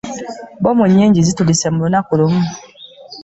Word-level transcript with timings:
Bbomu 0.59 0.83
nnnnyingi 0.85 1.25
zatulise 1.27 1.67
mu 1.73 1.79
lunnaku 1.83 2.13
lumu. 2.19 2.41